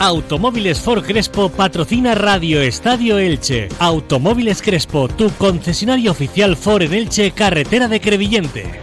Automóviles 0.00 0.80
For 0.80 1.02
Crespo 1.02 1.50
patrocina 1.50 2.14
Radio 2.14 2.62
Estadio 2.62 3.18
Elche. 3.18 3.68
Automóviles 3.78 4.62
Crespo, 4.62 5.08
tu 5.08 5.28
concesionario 5.32 6.12
oficial 6.12 6.56
Ford 6.56 6.80
en 6.80 6.94
Elche, 6.94 7.32
carretera 7.32 7.86
de 7.86 8.00
Crevillente. 8.00 8.80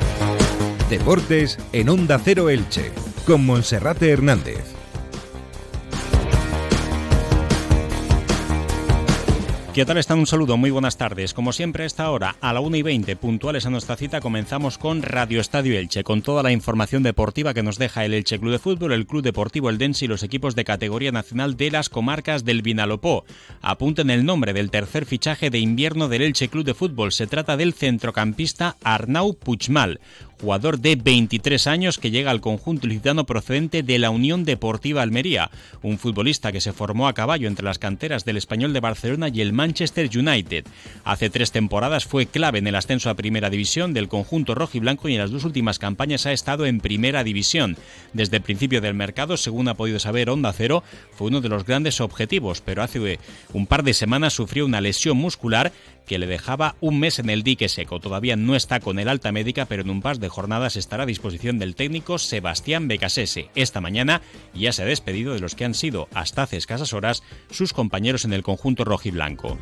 Deportes 0.91 1.57
en 1.73 1.89
Onda 1.89 2.21
Cero 2.23 2.51
Elche, 2.51 2.91
con 3.25 3.43
Monserrate 3.47 4.11
Hernández. 4.11 4.76
¿Qué 9.77 9.85
tal 9.85 9.99
están? 9.99 10.17
Un 10.17 10.25
saludo, 10.25 10.57
muy 10.57 10.71
buenas 10.71 10.97
tardes. 10.97 11.35
Como 11.35 11.53
siempre, 11.53 11.83
a 11.83 11.85
esta 11.85 12.09
hora, 12.09 12.35
a 12.41 12.51
la 12.51 12.61
1 12.61 12.77
y 12.77 12.81
20, 12.81 13.15
puntuales 13.15 13.67
a 13.67 13.69
nuestra 13.69 13.95
cita, 13.95 14.21
comenzamos 14.21 14.79
con 14.79 15.03
Radio 15.03 15.39
Estadio 15.39 15.77
Elche, 15.77 16.03
con 16.03 16.23
toda 16.23 16.41
la 16.41 16.51
información 16.51 17.03
deportiva 17.03 17.53
que 17.53 17.61
nos 17.61 17.77
deja 17.77 18.03
el 18.03 18.15
Elche 18.15 18.39
Club 18.39 18.53
de 18.53 18.57
Fútbol, 18.57 18.91
el 18.91 19.05
Club 19.05 19.21
Deportivo 19.21 19.69
Eldense 19.69 20.05
y 20.05 20.07
los 20.07 20.23
equipos 20.23 20.55
de 20.55 20.65
categoría 20.65 21.11
nacional 21.11 21.57
de 21.57 21.69
las 21.69 21.89
comarcas 21.89 22.43
del 22.43 22.63
Vinalopó. 22.63 23.23
Apunten 23.61 24.09
el 24.09 24.25
nombre 24.25 24.51
del 24.51 24.71
tercer 24.71 25.05
fichaje 25.05 25.51
de 25.51 25.59
invierno 25.59 26.07
del 26.07 26.23
Elche 26.23 26.49
Club 26.49 26.65
de 26.65 26.73
Fútbol. 26.73 27.11
Se 27.11 27.27
trata 27.27 27.55
del 27.55 27.75
centrocampista 27.75 28.77
Arnau 28.83 29.35
Puchmal, 29.35 29.99
jugador 30.39 30.79
de 30.79 30.95
23 30.95 31.67
años 31.67 31.97
que 31.97 32.11
llega 32.11 32.31
al 32.31 32.41
conjunto 32.41 32.87
licitano 32.87 33.25
procedente 33.25 33.83
de 33.83 33.99
la 33.99 34.09
Unión 34.09 34.43
Deportiva 34.45 35.01
Almería, 35.01 35.49
un 35.81 35.97
futbolista 35.97 36.51
que 36.51 36.61
se 36.61 36.73
formó 36.73 37.07
a 37.07 37.13
caballo 37.13 37.47
entre 37.47 37.65
las 37.65 37.79
canteras 37.79 38.25
del 38.25 38.37
Español 38.37 38.73
de 38.73 38.79
Barcelona 38.79 39.29
y 39.29 39.41
el 39.41 39.53
Manchester 39.53 40.09
United. 40.15 40.65
Hace 41.03 41.29
tres 41.29 41.51
temporadas 41.51 42.05
fue 42.05 42.25
clave 42.25 42.59
en 42.59 42.67
el 42.67 42.75
ascenso 42.75 43.09
a 43.09 43.15
Primera 43.15 43.49
División 43.49 43.93
del 43.93 44.07
conjunto 44.07 44.55
rojo 44.55 44.77
y 44.77 44.79
blanco 44.79 45.09
y 45.09 45.13
en 45.13 45.21
las 45.21 45.31
dos 45.31 45.43
últimas 45.43 45.79
campañas 45.79 46.25
ha 46.25 46.31
estado 46.31 46.65
en 46.65 46.79
Primera 46.79 47.23
División. 47.23 47.77
Desde 48.13 48.37
el 48.37 48.43
principio 48.43 48.81
del 48.81 48.93
mercado, 48.93 49.37
según 49.37 49.67
ha 49.67 49.75
podido 49.75 49.99
saber 49.99 50.29
Onda 50.29 50.53
Cero, 50.53 50.83
fue 51.11 51.27
uno 51.27 51.41
de 51.41 51.49
los 51.49 51.65
grandes 51.65 52.01
objetivos, 52.01 52.61
pero 52.61 52.83
hace 52.83 53.19
un 53.53 53.67
par 53.67 53.83
de 53.83 53.93
semanas 53.93 54.33
sufrió 54.33 54.65
una 54.65 54.81
lesión 54.81 55.17
muscular 55.17 55.71
que 56.07 56.17
le 56.17 56.25
dejaba 56.25 56.75
un 56.81 56.99
mes 56.99 57.19
en 57.19 57.29
el 57.29 57.43
dique 57.43 57.69
seco. 57.69 57.99
Todavía 57.99 58.35
no 58.35 58.55
está 58.55 58.79
con 58.79 58.97
el 58.97 59.09
alta 59.09 59.31
médica, 59.31 59.65
pero 59.65 59.83
en 59.83 59.89
un 59.89 60.01
par 60.01 60.17
de 60.17 60.29
jornadas 60.29 60.75
estará 60.75 61.03
a 61.03 61.05
disposición 61.05 61.59
del 61.59 61.75
técnico 61.75 62.17
Sebastián 62.17 62.87
Becasese. 62.87 63.49
Esta 63.53 63.81
mañana 63.81 64.21
ya 64.55 64.71
se 64.71 64.81
ha 64.81 64.85
despedido 64.85 65.33
de 65.33 65.39
los 65.39 65.53
que 65.53 65.65
han 65.65 65.75
sido, 65.75 66.07
hasta 66.13 66.43
hace 66.43 66.57
escasas 66.57 66.93
horas, 66.93 67.21
sus 67.51 67.73
compañeros 67.73 68.25
en 68.25 68.33
el 68.33 68.41
conjunto 68.41 68.85
rojiblanco. 68.85 69.57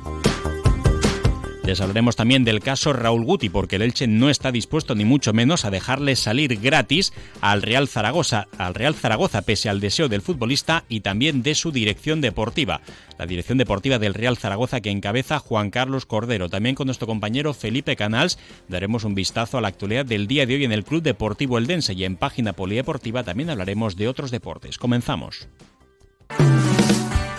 Les 1.66 1.82
hablaremos 1.82 2.16
también 2.16 2.44
del 2.44 2.60
caso 2.60 2.94
Raúl 2.94 3.26
Guti, 3.26 3.50
porque 3.50 3.78
el 3.78 3.82
Elche 3.82 4.06
no 4.06 4.30
está 4.30 4.52
dispuesto 4.52 4.94
ni 4.94 5.04
mucho 5.04 5.34
menos 5.34 5.66
a 5.66 5.72
dejarle 5.72 6.16
salir 6.16 6.60
gratis 6.62 7.12
al 7.42 7.64
Real 7.64 7.88
Zaragoza, 7.88 8.48
al 8.60 8.76
Real 8.76 8.94
Zaragoza, 8.94 9.42
pese 9.42 9.68
al 9.68 9.80
deseo 9.80 10.08
del 10.08 10.22
futbolista 10.22 10.84
y 10.90 11.00
también 11.00 11.42
de 11.42 11.56
su 11.56 11.72
dirección 11.72 12.22
deportiva. 12.22 12.82
La 13.18 13.26
dirección 13.26 13.58
deportiva 13.58 13.98
del 13.98 14.14
Real 14.14 14.38
Zaragoza 14.38 14.80
que 14.80 14.92
encabeza 14.92 15.40
Juan 15.40 15.72
Carlos 15.72 16.06
Cordero. 16.06 16.50
También 16.50 16.76
con 16.76 16.86
nuestro 16.86 17.08
compañero 17.08 17.52
Felipe 17.56 17.96
Canals 17.96 18.38
daremos 18.68 19.04
un 19.04 19.16
vistazo 19.16 19.58
a 19.58 19.62
la 19.62 19.70
actualidad 19.70 20.06
del 20.06 20.28
día 20.28 20.46
de 20.46 20.54
hoy 20.54 20.66
en 20.66 20.72
el 20.72 20.84
Club 20.84 21.02
Deportivo 21.02 21.58
Eldense 21.58 21.94
y 21.94 22.04
en 22.04 22.16
página 22.16 22.54
polideportiva 22.54 23.24
también 23.24 23.50
hablaremos 23.50 23.96
de 23.96 24.08
otros 24.08 24.30
deportes. 24.30 24.78
Comenzamos. 24.78 25.48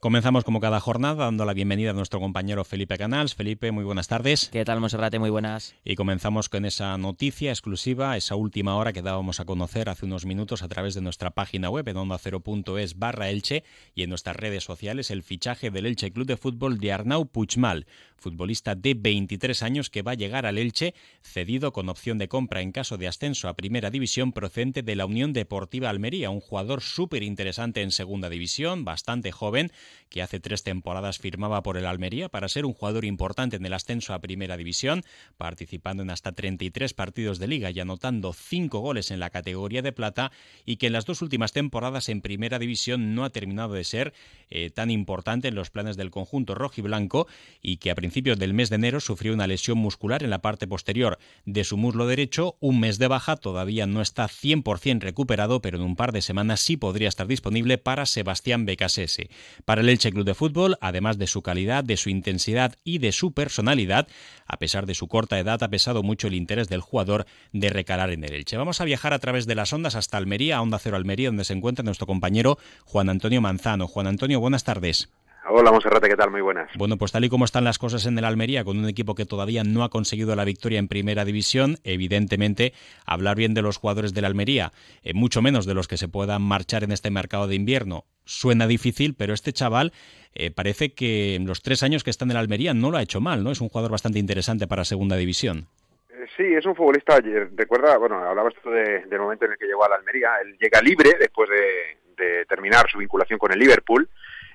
Comenzamos 0.00 0.44
como 0.44 0.60
cada 0.60 0.80
jornada 0.80 1.26
dando 1.26 1.44
la 1.44 1.52
bienvenida 1.52 1.90
a 1.90 1.92
nuestro 1.92 2.20
compañero 2.20 2.64
Felipe 2.64 2.96
Canals. 2.96 3.34
Felipe, 3.34 3.70
muy 3.70 3.84
buenas 3.84 4.08
tardes. 4.08 4.48
¿Qué 4.50 4.64
tal, 4.64 4.80
Monserrate? 4.80 5.18
Muy 5.18 5.28
buenas. 5.28 5.74
Y 5.84 5.94
comenzamos 5.94 6.48
con 6.48 6.64
esa 6.64 6.96
noticia 6.96 7.50
exclusiva, 7.50 8.16
esa 8.16 8.34
última 8.34 8.76
hora 8.76 8.94
que 8.94 9.02
dábamos 9.02 9.40
a 9.40 9.44
conocer 9.44 9.90
hace 9.90 10.06
unos 10.06 10.24
minutos 10.24 10.62
a 10.62 10.68
través 10.68 10.94
de 10.94 11.02
nuestra 11.02 11.32
página 11.32 11.68
web 11.68 11.86
en 11.86 11.98
onda0.es 11.98 12.98
barra 12.98 13.28
Elche 13.28 13.62
y 13.94 14.02
en 14.02 14.08
nuestras 14.08 14.36
redes 14.36 14.64
sociales 14.64 15.10
el 15.10 15.22
fichaje 15.22 15.70
del 15.70 15.84
Elche 15.84 16.10
Club 16.10 16.26
de 16.26 16.38
Fútbol 16.38 16.78
de 16.78 16.92
Arnau 16.94 17.26
Puchmal, 17.26 17.86
futbolista 18.20 18.74
de 18.74 18.94
23 18.94 19.62
años 19.62 19.90
que 19.90 20.02
va 20.02 20.12
a 20.12 20.16
llegar 20.16 20.46
al 20.46 20.58
Elche 20.58 20.94
cedido 21.22 21.72
con 21.72 21.88
opción 21.88 22.18
de 22.18 22.28
compra 22.28 22.60
en 22.60 22.70
caso 22.70 22.98
de 22.98 23.08
ascenso 23.08 23.48
a 23.48 23.54
Primera 23.54 23.90
División 23.90 24.32
procedente 24.32 24.82
de 24.82 24.94
la 24.94 25.06
Unión 25.06 25.32
Deportiva 25.32 25.90
Almería, 25.90 26.30
un 26.30 26.40
jugador 26.40 26.82
súper 26.82 27.22
interesante 27.22 27.82
en 27.82 27.90
Segunda 27.90 28.28
División, 28.28 28.84
bastante 28.84 29.32
joven 29.32 29.72
que 30.08 30.22
hace 30.22 30.40
tres 30.40 30.62
temporadas 30.62 31.18
firmaba 31.18 31.62
por 31.62 31.76
el 31.76 31.86
Almería 31.86 32.28
para 32.28 32.48
ser 32.48 32.66
un 32.66 32.74
jugador 32.74 33.04
importante 33.04 33.56
en 33.56 33.64
el 33.64 33.72
ascenso 33.72 34.12
a 34.12 34.20
Primera 34.20 34.56
División, 34.56 35.02
participando 35.36 36.02
en 36.02 36.10
hasta 36.10 36.32
33 36.32 36.92
partidos 36.94 37.38
de 37.38 37.48
liga 37.48 37.70
y 37.70 37.80
anotando 37.80 38.32
cinco 38.32 38.80
goles 38.80 39.10
en 39.10 39.20
la 39.20 39.30
categoría 39.30 39.82
de 39.82 39.92
plata, 39.92 40.30
y 40.66 40.76
que 40.76 40.88
en 40.88 40.92
las 40.92 41.06
dos 41.06 41.22
últimas 41.22 41.52
temporadas 41.52 42.08
en 42.08 42.20
Primera 42.20 42.58
División 42.58 43.14
no 43.14 43.24
ha 43.24 43.30
terminado 43.30 43.74
de 43.74 43.84
ser 43.84 44.12
eh, 44.50 44.70
tan 44.70 44.90
importante 44.90 45.48
en 45.48 45.54
los 45.54 45.70
planes 45.70 45.96
del 45.96 46.10
conjunto 46.10 46.54
rojiblanco 46.54 47.26
y 47.62 47.78
que 47.78 47.90
a 47.90 47.94
principios 47.94 48.09
del 48.10 48.54
mes 48.54 48.70
de 48.70 48.76
enero 48.76 49.00
sufrió 49.00 49.32
una 49.32 49.46
lesión 49.46 49.78
muscular 49.78 50.22
en 50.22 50.30
la 50.30 50.42
parte 50.42 50.66
posterior 50.66 51.18
de 51.44 51.64
su 51.64 51.76
muslo 51.76 52.06
derecho, 52.06 52.56
un 52.60 52.80
mes 52.80 52.98
de 52.98 53.08
baja, 53.08 53.36
todavía 53.36 53.86
no 53.86 54.02
está 54.02 54.26
100% 54.26 55.00
recuperado, 55.00 55.62
pero 55.62 55.78
en 55.78 55.84
un 55.84 55.96
par 55.96 56.12
de 56.12 56.20
semanas 56.20 56.60
sí 56.60 56.76
podría 56.76 57.08
estar 57.08 57.26
disponible 57.26 57.78
para 57.78 58.06
Sebastián 58.06 58.66
Becasese. 58.66 59.30
Para 59.64 59.80
el 59.80 59.88
Elche 59.88 60.10
Club 60.10 60.24
de 60.24 60.34
Fútbol, 60.34 60.76
además 60.80 61.18
de 61.18 61.28
su 61.28 61.42
calidad, 61.42 61.84
de 61.84 61.96
su 61.96 62.10
intensidad 62.10 62.76
y 62.84 62.98
de 62.98 63.12
su 63.12 63.32
personalidad, 63.32 64.08
a 64.46 64.58
pesar 64.58 64.86
de 64.86 64.94
su 64.94 65.06
corta 65.06 65.38
edad, 65.38 65.62
ha 65.62 65.70
pesado 65.70 66.02
mucho 66.02 66.26
el 66.26 66.34
interés 66.34 66.68
del 66.68 66.80
jugador 66.80 67.26
de 67.52 67.70
recalar 67.70 68.10
en 68.10 68.24
el 68.24 68.34
Elche. 68.34 68.56
Vamos 68.56 68.80
a 68.80 68.84
viajar 68.84 69.12
a 69.12 69.18
través 69.20 69.46
de 69.46 69.54
las 69.54 69.72
ondas 69.72 69.94
hasta 69.94 70.16
Almería, 70.16 70.56
a 70.56 70.62
Onda 70.62 70.78
Cero 70.78 70.96
Almería, 70.96 71.28
donde 71.28 71.44
se 71.44 71.52
encuentra 71.52 71.84
nuestro 71.84 72.06
compañero 72.06 72.58
Juan 72.84 73.08
Antonio 73.08 73.40
Manzano. 73.40 73.86
Juan 73.86 74.08
Antonio, 74.08 74.40
buenas 74.40 74.64
tardes. 74.64 75.08
Hola 75.48 75.72
Monserrate, 75.72 76.08
¿qué 76.08 76.16
tal? 76.16 76.30
Muy 76.30 76.42
buenas. 76.42 76.70
Bueno, 76.76 76.98
pues 76.98 77.12
tal 77.12 77.24
y 77.24 77.30
como 77.30 77.46
están 77.46 77.64
las 77.64 77.78
cosas 77.78 78.04
en 78.04 78.16
el 78.18 78.24
Almería, 78.24 78.62
con 78.62 78.78
un 78.78 78.88
equipo 78.88 79.14
que 79.14 79.24
todavía 79.24 79.64
no 79.64 79.82
ha 79.82 79.88
conseguido 79.88 80.36
la 80.36 80.44
victoria 80.44 80.78
en 80.78 80.86
primera 80.86 81.24
división, 81.24 81.76
evidentemente 81.82 82.74
hablar 83.06 83.36
bien 83.36 83.54
de 83.54 83.62
los 83.62 83.78
jugadores 83.78 84.12
del 84.12 84.26
Almería, 84.26 84.72
eh, 85.02 85.14
mucho 85.14 85.40
menos 85.40 85.64
de 85.64 85.74
los 85.74 85.88
que 85.88 85.96
se 85.96 86.08
puedan 86.08 86.42
marchar 86.42 86.84
en 86.84 86.92
este 86.92 87.10
mercado 87.10 87.48
de 87.48 87.54
invierno, 87.54 88.04
suena 88.24 88.66
difícil, 88.66 89.14
pero 89.14 89.32
este 89.32 89.52
chaval 89.52 89.92
eh, 90.34 90.50
parece 90.50 90.92
que 90.92 91.36
en 91.36 91.46
los 91.46 91.62
tres 91.62 91.82
años 91.82 92.04
que 92.04 92.10
está 92.10 92.26
en 92.26 92.32
el 92.32 92.36
Almería 92.36 92.74
no 92.74 92.90
lo 92.90 92.98
ha 92.98 93.02
hecho 93.02 93.20
mal, 93.20 93.42
¿no? 93.42 93.50
Es 93.50 93.62
un 93.62 93.70
jugador 93.70 93.90
bastante 93.90 94.18
interesante 94.18 94.68
para 94.68 94.84
segunda 94.84 95.16
división. 95.16 95.66
Eh, 96.10 96.26
sí, 96.36 96.44
es 96.44 96.66
un 96.66 96.76
futbolista, 96.76 97.18
recuerda, 97.56 97.96
bueno, 97.96 98.16
hablabas 98.18 98.54
tú 98.62 98.70
de, 98.70 99.06
del 99.06 99.20
momento 99.20 99.46
en 99.46 99.52
el 99.52 99.58
que 99.58 99.66
llegó 99.66 99.84
a 99.86 99.88
la 99.88 99.96
Almería, 99.96 100.32
él 100.44 100.56
llega 100.60 100.82
libre 100.82 101.16
después 101.18 101.48
de, 101.48 101.98
de 102.22 102.44
terminar 102.44 102.88
su 102.90 102.98
vinculación 102.98 103.38
con 103.38 103.52
el 103.52 103.58
Liverpool, 103.58 104.08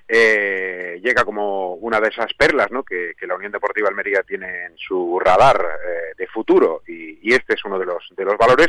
eh, 0.08 1.00
llega 1.02 1.24
como 1.24 1.74
una 1.74 2.00
de 2.00 2.08
esas 2.08 2.32
perlas 2.34 2.70
¿no? 2.70 2.84
que, 2.84 3.14
la 3.22 3.34
Unión 3.34 3.50
Deportiva 3.50 3.88
Almería 3.88 4.22
tiene 4.22 4.66
en 4.66 4.78
su 4.78 5.18
radar 5.18 5.56
eh, 5.60 6.14
de 6.16 6.26
futuro 6.28 6.82
y, 6.86 7.34
este 7.34 7.54
es 7.54 7.64
uno 7.64 7.78
de 7.78 7.86
los, 7.86 8.08
de 8.16 8.24
los 8.24 8.38
valores 8.38 8.68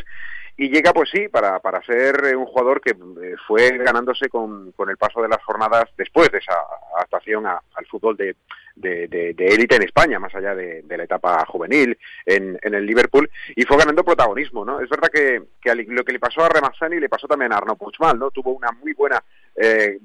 y 0.58 0.70
llega 0.70 0.92
pues 0.92 1.12
sí 1.12 1.28
para, 1.28 1.60
para 1.60 1.84
ser 1.84 2.36
un 2.36 2.48
jugador 2.48 2.82
que 2.82 2.90
eh, 2.90 3.36
fue 3.48 3.78
ganándose 3.78 4.30
con, 4.30 4.72
con 4.72 4.90
el 4.90 4.98
paso 4.98 5.22
de 5.22 5.30
las 5.30 5.44
jornadas 5.44 5.86
después 5.96 6.32
de 6.32 6.40
esa 6.40 6.56
adaptación 6.96 7.46
al 7.46 7.86
fútbol 7.86 8.18
de 8.18 8.36
de 8.78 9.34
élite 9.40 9.76
en 9.76 9.84
España, 9.84 10.20
más 10.20 10.34
allá 10.36 10.54
de, 10.54 10.84
la 10.88 11.04
etapa 11.04 11.44
juvenil 11.46 11.98
en, 12.26 12.60
en, 12.62 12.74
el 12.76 12.86
Liverpool, 12.86 13.28
y 13.56 13.64
fue 13.64 13.78
ganando 13.78 14.04
protagonismo, 14.04 14.64
¿no? 14.64 14.80
Es 14.80 14.90
verdad 14.90 15.10
que, 15.12 15.42
que 15.60 15.74
lo 15.76 16.04
que 16.04 16.14
le 16.14 16.20
pasó 16.20 16.44
a 16.44 16.50
Remazzani 16.50 17.00
le 17.00 17.10
pasó 17.10 17.28
también 17.28 17.52
a 17.54 17.58
Arnaud 17.58 17.78
Puigmal, 17.78 18.20
¿no? 18.20 18.30
Tuvo 18.30 18.52
una 18.52 18.72
muy 18.72 18.94
buena 18.94 19.24
eh, 19.56 19.98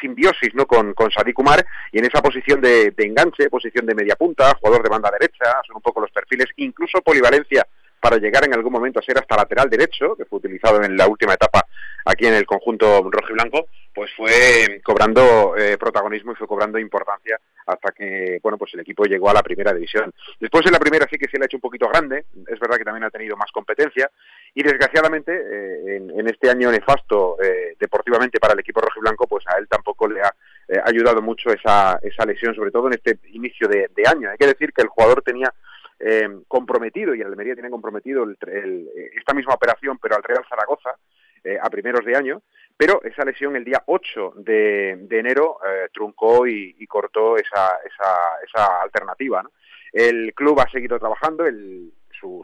simbiosis 0.00 0.54
¿no? 0.54 0.66
con, 0.66 0.94
con 0.94 1.10
Sadik 1.10 1.34
Kumar 1.34 1.64
y 1.90 1.98
en 1.98 2.06
esa 2.06 2.20
posición 2.20 2.60
de, 2.60 2.90
de, 2.90 3.04
enganche, 3.04 3.50
posición 3.50 3.86
de 3.86 3.94
media 3.94 4.16
punta, 4.16 4.54
jugador 4.60 4.82
de 4.82 4.88
banda 4.88 5.10
derecha, 5.10 5.44
son 5.66 5.76
un 5.76 5.82
poco 5.82 6.00
los 6.00 6.10
perfiles, 6.10 6.48
incluso 6.56 7.00
polivalencia 7.02 7.66
para 8.00 8.16
llegar 8.16 8.44
en 8.44 8.54
algún 8.54 8.72
momento 8.72 8.98
a 8.98 9.02
ser 9.02 9.16
hasta 9.16 9.36
lateral 9.36 9.70
derecho, 9.70 10.16
que 10.16 10.24
fue 10.24 10.40
utilizado 10.40 10.82
en 10.82 10.96
la 10.96 11.06
última 11.06 11.34
etapa 11.34 11.64
aquí 12.04 12.26
en 12.26 12.34
el 12.34 12.44
conjunto 12.44 13.08
rojo 13.08 13.30
y 13.30 13.34
blanco, 13.34 13.66
pues 13.94 14.10
fue 14.16 14.80
cobrando 14.82 15.56
eh, 15.56 15.78
protagonismo 15.78 16.32
y 16.32 16.34
fue 16.34 16.48
cobrando 16.48 16.80
importancia 16.80 17.38
hasta 17.66 17.92
que, 17.92 18.38
bueno, 18.42 18.58
pues 18.58 18.74
el 18.74 18.80
equipo 18.80 19.04
llegó 19.04 19.30
a 19.30 19.34
la 19.34 19.42
primera 19.42 19.72
división. 19.72 20.12
Después 20.40 20.64
en 20.66 20.72
la 20.72 20.78
primera 20.78 21.06
sí 21.10 21.16
que 21.16 21.28
se 21.28 21.38
le 21.38 21.44
ha 21.44 21.46
hecho 21.46 21.56
un 21.56 21.62
poquito 21.62 21.88
grande, 21.88 22.26
es 22.46 22.58
verdad 22.58 22.76
que 22.76 22.84
también 22.84 23.04
ha 23.04 23.10
tenido 23.10 23.36
más 23.36 23.50
competencia 23.52 24.10
y 24.54 24.62
desgraciadamente 24.62 25.32
eh, 25.32 25.96
en, 25.96 26.28
este 26.28 26.50
año 26.50 26.70
nefasto 26.70 27.36
eh, 27.42 27.76
deportivamente 27.78 28.38
para 28.38 28.54
el 28.54 28.60
equipo 28.60 28.80
rojiblanco, 28.80 29.26
pues 29.26 29.44
a 29.48 29.58
él 29.58 29.68
tampoco 29.68 30.08
le 30.08 30.20
ha 30.22 30.34
ayudado 30.84 31.20
mucho 31.20 31.50
esa, 31.50 31.98
esa 32.02 32.24
lesión, 32.24 32.54
sobre 32.54 32.70
todo 32.70 32.86
en 32.86 32.94
este 32.94 33.18
inicio 33.32 33.68
de, 33.68 33.88
año. 34.06 34.30
Hay 34.30 34.38
que 34.38 34.46
decir 34.46 34.72
que 34.72 34.82
el 34.82 34.88
jugador 34.88 35.22
tenía 35.22 35.52
comprometido 36.48 37.14
y 37.14 37.20
el 37.20 37.28
Almería 37.28 37.54
tiene 37.54 37.70
comprometido 37.70 38.26
esta 38.28 39.34
misma 39.34 39.54
operación, 39.54 39.98
pero 40.02 40.16
al 40.16 40.24
Real 40.24 40.44
Zaragoza 40.48 40.90
a 41.60 41.70
primeros 41.70 42.04
de 42.04 42.16
año 42.16 42.42
pero 42.76 43.02
esa 43.02 43.24
lesión 43.24 43.56
el 43.56 43.64
día 43.64 43.82
8 43.86 44.34
de, 44.36 45.06
enero 45.10 45.58
eh, 45.66 45.88
truncó 45.92 46.46
y, 46.46 46.86
cortó 46.86 47.36
esa, 47.36 47.78
esa, 47.84 48.82
alternativa. 48.82 49.42
El 49.92 50.32
club 50.34 50.60
ha 50.60 50.70
seguido 50.70 50.98
trabajando, 50.98 51.44
el, 51.46 51.92
su, 52.20 52.42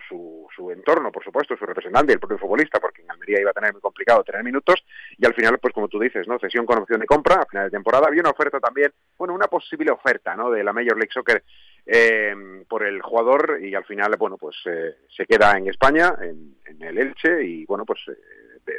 su, 0.54 0.70
entorno, 0.70 1.10
por 1.10 1.24
supuesto, 1.24 1.56
su 1.56 1.64
representante, 1.64 2.12
el 2.12 2.18
propio 2.18 2.38
futbolista, 2.38 2.80
porque 2.80 3.02
en 3.02 3.10
Almería 3.10 3.40
iba 3.40 3.50
a 3.50 3.54
tener 3.54 3.72
muy 3.72 3.80
complicado 3.80 4.24
tener 4.24 4.42
minutos, 4.42 4.84
y 5.16 5.24
al 5.24 5.34
final, 5.34 5.58
pues 5.58 5.72
como 5.72 5.88
tú 5.88 5.98
dices, 5.98 6.26
¿no? 6.26 6.38
Cesión 6.38 6.66
con 6.66 6.78
opción 6.78 7.00
de 7.00 7.06
compra 7.06 7.36
a 7.36 7.46
final 7.46 7.64
de 7.66 7.70
temporada. 7.70 8.08
Había 8.08 8.20
una 8.20 8.30
oferta 8.30 8.60
también, 8.60 8.92
bueno, 9.16 9.34
una 9.34 9.46
posible 9.46 9.90
oferta, 9.90 10.34
¿no? 10.34 10.50
De 10.50 10.62
la 10.62 10.72
Major 10.72 10.96
League 10.96 11.12
Soccer 11.12 11.42
eh, 11.86 12.34
por 12.68 12.84
el 12.84 13.00
jugador 13.00 13.58
y 13.62 13.74
al 13.74 13.84
final, 13.84 14.14
bueno, 14.18 14.36
pues 14.36 14.56
eh, 14.66 14.96
se 15.08 15.26
queda 15.26 15.56
en 15.56 15.68
España, 15.68 16.14
en, 16.20 16.56
el 16.80 16.98
Elche, 16.98 17.44
y 17.44 17.64
bueno, 17.64 17.84
pues 17.84 18.00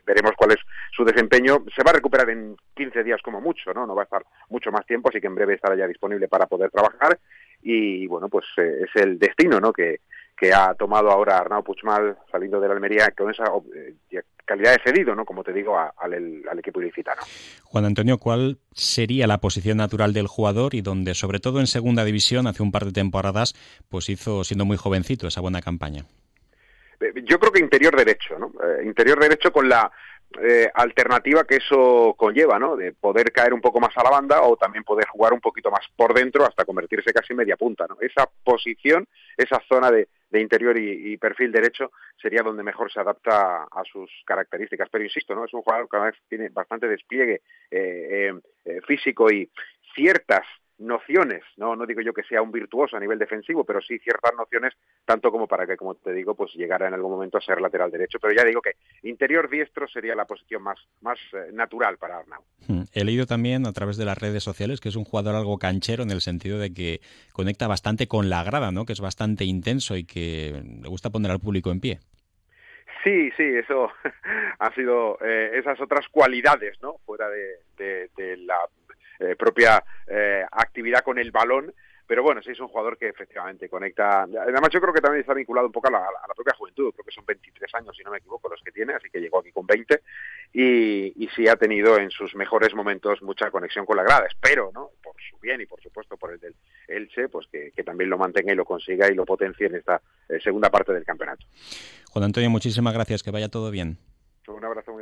veremos 0.06 0.32
cuál 0.38 0.52
es 0.52 0.60
su 0.96 1.04
desempeño. 1.04 1.64
Se 1.76 1.84
va 1.84 1.92
a 1.92 1.96
recuperar 1.96 2.30
en 2.30 2.56
15 2.76 3.04
días 3.04 3.22
como 3.22 3.42
mucho, 3.42 3.74
¿no? 3.74 3.86
No 3.86 3.96
va 3.96 4.04
a 4.04 4.06
estar 4.06 4.24
mucho 4.50 4.72
más 4.72 4.86
tiempo, 4.86 5.10
así 5.10 5.20
que 5.20 5.28
en 5.28 5.36
breve 5.36 5.56
estará 5.56 5.76
ya 5.76 5.88
disponible 5.88 6.28
para 6.28 6.48
poder 6.48 6.72
trabajar. 6.72 7.20
Y 7.62 8.08
bueno, 8.08 8.30
pues 8.30 8.46
eh, 8.58 8.84
es 8.84 9.02
el 9.02 9.20
destino, 9.20 9.60
¿no? 9.60 9.74
Que, 9.74 10.02
que 10.40 10.54
ha 10.54 10.74
tomado 10.74 11.10
ahora 11.12 11.38
Arnau 11.38 11.64
Puchmal 11.64 12.18
saliendo 12.32 12.62
de 12.62 12.68
la 12.68 12.74
Almería 12.74 13.12
con 13.12 13.30
esa 13.30 13.44
eh, 13.76 14.22
calidad 14.46 14.72
de 14.72 14.82
cedido, 14.84 15.14
¿no? 15.14 15.26
Como 15.26 15.44
te 15.44 15.52
digo, 15.52 15.78
al, 15.78 16.14
al, 16.50 16.60
equipo 16.60 16.82
ilicitano. 16.82 17.22
Juan 17.66 17.86
Antonio, 17.86 18.18
¿cuál 18.18 18.58
sería 18.72 19.28
la 19.28 19.40
posición 19.40 19.78
natural 19.78 20.14
del 20.14 20.28
jugador 20.28 20.76
y 20.76 20.82
donde, 20.82 21.14
sobre 21.14 21.40
todo 21.40 21.60
en 21.60 21.68
segunda 21.68 22.06
división, 22.06 22.48
hace 22.48 22.64
un 22.64 22.72
par 22.72 22.86
de 22.86 22.94
temporadas, 22.94 23.54
pues 23.90 24.10
hizo, 24.10 24.44
siendo 24.44 24.66
muy 24.66 24.78
jovencito, 24.78 25.28
esa 25.28 25.42
buena 25.42 25.62
campaña? 25.62 26.06
Yo 27.24 27.40
creo 27.40 27.52
que 27.52 27.60
interior 27.60 27.96
derecho, 27.96 28.38
¿no? 28.38 28.52
Eh, 28.64 28.84
interior 28.84 29.20
derecho 29.20 29.52
con 29.52 29.70
la 29.70 29.92
eh, 30.42 30.70
alternativa 30.74 31.44
que 31.44 31.56
eso 31.56 32.14
conlleva, 32.18 32.60
¿no? 32.60 32.76
De 32.76 32.94
poder 32.94 33.32
caer 33.32 33.54
un 33.54 33.62
poco 33.62 33.80
más 33.80 33.98
a 33.98 34.04
la 34.04 34.12
banda 34.12 34.42
o 34.42 34.58
también 34.58 34.84
poder 34.84 35.08
jugar 35.08 35.34
un 35.34 35.40
poquito 35.40 35.72
más 35.72 35.82
por 35.96 36.14
dentro 36.14 36.46
hasta 36.46 36.66
convertirse 36.66 37.12
casi 37.12 37.34
en 37.34 37.38
media 37.38 37.58
punta, 37.58 37.86
¿no? 37.88 37.98
Esa 38.00 38.30
posición, 38.44 39.08
esa 39.36 39.60
zona 39.68 39.90
de, 39.92 40.08
interior 40.34 40.78
y, 40.78 41.18
perfil 41.18 41.52
derecho 41.52 41.92
sería 42.22 42.44
donde 42.44 42.62
mejor 42.62 42.92
se 42.92 43.00
adapta 43.00 43.64
a 43.64 43.84
sus 43.92 44.12
características. 44.26 44.88
Pero 44.92 45.04
insisto, 45.04 45.34
¿no? 45.34 45.46
Es 45.46 45.54
un 45.54 45.64
jugador 45.64 45.90
que 45.90 45.98
vez 45.98 46.16
tiene 46.28 46.50
bastante 46.50 46.88
despliegue 46.88 47.42
eh, 47.72 48.32
físico 48.86 49.32
y 49.32 49.50
ciertas 49.96 50.46
nociones, 50.80 51.44
no, 51.58 51.76
no 51.76 51.86
digo 51.86 52.02
yo 52.02 52.14
que 52.14 52.24
sea 52.24 52.42
un 52.42 52.52
virtuoso 52.52 52.98
a 52.98 53.00
nivel 53.00 53.20
defensivo, 53.20 53.64
pero 53.64 53.82
sí 53.82 54.00
ciertas 54.00 54.32
nociones, 54.38 54.74
tanto 55.06 55.32
como 55.32 55.48
para 55.48 55.68
que, 55.68 55.78
como 55.78 55.96
te 55.96 56.14
digo, 56.14 56.36
pues 56.36 56.54
llegara 56.56 56.88
en 56.88 56.94
algún 56.94 57.12
momento 57.12 57.38
a 57.38 57.42
ser 57.42 57.62
lateral 57.62 57.92
derecho. 57.92 58.18
Pero 58.20 58.34
ya 58.34 58.44
digo 58.44 58.62
que 58.62 58.72
interior 59.04 59.50
diestro 59.50 59.88
sería 59.88 60.16
la 60.16 60.26
posición 60.26 60.64
más, 60.64 60.80
más 61.02 61.20
eh, 61.34 61.52
natural 61.54 61.98
para 61.98 62.18
Arnau. 62.20 62.42
Hmm. 62.68 62.84
He 62.94 63.04
leído 63.04 63.26
también 63.26 63.68
a 63.68 63.74
través 63.74 63.98
de 63.98 64.06
las 64.06 64.18
redes 64.18 64.44
sociales 64.44 64.80
que 64.80 64.90
es 64.90 64.96
un 64.96 65.04
jugador 65.04 65.36
algo 65.36 65.58
canchero 65.58 66.04
en 66.04 66.12
el 66.12 66.22
sentido 66.22 66.58
de 66.58 66.74
que 66.74 67.02
conecta 67.34 67.68
bastante 67.68 68.08
con 68.08 68.30
la 68.30 68.44
grada, 68.44 68.72
¿no? 68.72 68.86
que 68.86 68.94
es 68.94 69.02
bastante 69.02 69.44
intenso 69.44 69.98
y 69.98 70.06
que 70.06 70.62
le 70.82 70.90
gusta 70.90 71.10
poner 71.10 71.32
al 71.32 71.40
público 71.40 71.72
en 71.72 71.82
pie. 71.82 72.00
Sí, 73.04 73.32
sí, 73.38 73.44
eso 73.44 73.90
ha 74.60 74.74
sido 74.74 75.18
eh, 75.22 75.52
esas 75.56 75.80
otras 75.80 76.08
cualidades, 76.10 76.82
¿no? 76.82 76.98
Fuera 77.06 77.30
de, 77.30 78.10
de 78.16 78.38
la 78.38 78.58
eh, 79.20 79.36
propia 79.36 79.84
eh, 80.08 80.46
actividad 80.52 81.04
con 81.04 81.20
el 81.20 81.32
balón. 81.32 81.74
Pero 82.08 82.24
bueno, 82.24 82.42
sí 82.42 82.50
es 82.50 82.60
un 82.60 82.70
jugador 82.70 82.98
que 82.98 83.08
efectivamente 83.08 83.70
conecta. 83.70 84.24
Además, 84.24 84.72
yo 84.72 84.82
creo 84.82 84.92
que 84.92 85.00
también 85.00 85.22
está 85.22 85.36
vinculado 85.36 85.68
un 85.68 85.72
poco 85.72 85.90
a 85.90 85.92
la, 85.92 86.34
propia 86.36 86.56
juventud. 86.56 86.92
Creo 86.92 87.06
que 87.06 87.12
son 87.12 87.24
23 87.24 87.76
años, 87.76 87.96
si 87.96 88.04
no 88.04 88.10
me 88.10 88.18
equivoco, 88.18 88.50
los 88.50 88.64
que 88.64 88.72
tiene, 88.72 88.94
así 88.94 89.12
que 89.12 89.20
llegó 89.20 89.40
aquí 89.40 89.52
con 89.52 89.68
20. 89.68 90.02
Y, 90.54 91.24
y 91.24 91.30
sí 91.36 91.48
ha 91.48 91.56
tenido 91.56 92.00
en 92.00 92.10
sus 92.10 92.34
mejores 92.34 92.74
momentos 92.74 93.22
mucha 93.22 93.52
conexión 93.52 93.86
con 93.86 93.96
la 93.96 94.02
grada. 94.02 94.26
Espero, 94.26 94.72
¿no? 94.74 94.90
Por 95.04 95.14
su 95.30 95.38
bien 95.38 95.62
y 95.62 95.68
por 95.68 95.80
supuesto 95.82 96.18
por 96.18 96.34
el 96.34 96.40
del 96.40 96.56
Elche, 96.88 97.30
pues 97.30 97.46
que, 97.52 97.72
también 97.84 98.10
lo 98.10 98.18
mantenga 98.18 98.54
y 98.54 98.56
lo 98.56 98.66
consiga 98.66 99.08
y 99.12 99.14
lo 99.14 99.24
potencie 99.24 99.68
en 99.68 99.76
esta 99.76 100.02
eh, 100.30 100.40
segunda 100.44 100.72
parte 100.72 100.94
del 100.94 101.04
campeonato. 101.04 101.46
Juan 102.10 102.26
Antonio, 102.26 102.50
muchísimas 102.50 102.94
gracias. 102.96 103.22
Que 103.22 103.30
vaya 103.30 103.50
todo 103.50 103.70
bien. 103.70 104.00
Un 104.48 104.66
abrazo 104.66 104.96